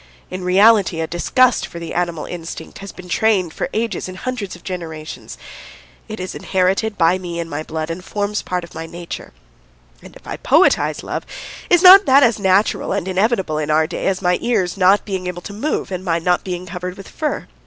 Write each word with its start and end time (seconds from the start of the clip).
In 0.31 0.43
reality, 0.43 0.99
a 0.99 1.05
disgust 1.05 1.67
for 1.67 1.77
the 1.77 1.93
animal 1.93 2.25
instinct 2.25 2.79
has 2.79 2.91
been 2.91 3.07
trained 3.07 3.53
for 3.53 3.69
ages 3.71 4.09
in 4.09 4.15
hundreds 4.15 4.55
of 4.55 4.63
generations; 4.63 5.37
it 6.07 6.19
is 6.19 6.33
inherited 6.33 6.97
by 6.97 7.19
me 7.19 7.39
in 7.39 7.47
my 7.47 7.61
blood 7.61 7.91
and 7.91 8.03
forms 8.03 8.41
part 8.41 8.63
of 8.63 8.73
my 8.73 8.87
nature, 8.87 9.31
and 10.01 10.15
if 10.15 10.25
I 10.25 10.37
poetize 10.37 11.03
love, 11.03 11.23
is 11.69 11.83
not 11.83 12.07
that 12.07 12.23
as 12.23 12.39
natural 12.39 12.91
and 12.93 13.07
inevitable 13.07 13.59
in 13.59 13.69
our 13.69 13.85
day 13.85 14.07
as 14.07 14.23
my 14.23 14.39
ears' 14.41 14.75
not 14.75 15.05
being 15.05 15.27
able 15.27 15.43
to 15.43 15.53
move 15.53 15.91
and 15.91 16.03
my 16.03 16.17
not 16.17 16.43
being 16.43 16.65
covered 16.65 16.97
with 16.97 17.07
fur? 17.07 17.47